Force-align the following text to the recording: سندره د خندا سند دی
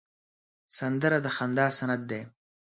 سندره 0.77 1.17
د 1.25 1.27
خندا 1.35 1.65
سند 1.77 2.01
دی 2.09 2.21